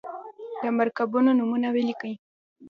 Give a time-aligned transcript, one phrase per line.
[0.61, 2.13] د مرکبونو نومونه ولیکئ.